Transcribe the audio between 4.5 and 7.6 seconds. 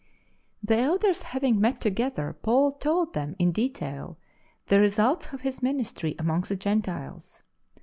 the results of his ministry among the Gentiles.